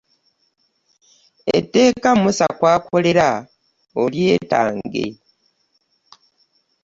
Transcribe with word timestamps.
Etteeka 1.57 2.09
Musa 2.21 2.47
kw'akolera 2.57 3.29
olyetange. 4.01 5.05